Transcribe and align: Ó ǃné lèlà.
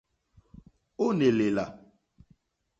Ó 1.05 1.07
ǃné 1.11 1.27
lèlà. 1.37 1.65